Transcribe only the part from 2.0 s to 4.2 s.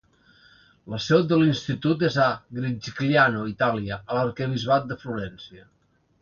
és a Gricigliano (Itàlia), a